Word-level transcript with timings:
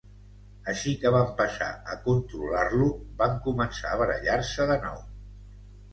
Així 0.71 0.93
que 1.01 1.11
van 1.15 1.27
passar 1.41 1.67
a 1.95 1.99
controlar-lo, 2.07 2.89
van 3.23 3.39
començar 3.49 3.93
a 3.93 4.03
barallar-se 4.03 4.71
de 4.73 4.79
nou. 4.87 5.01